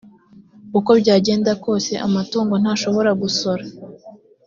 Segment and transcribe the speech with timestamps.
[0.77, 3.63] uko byagenda kose amatungo ntashobora gusora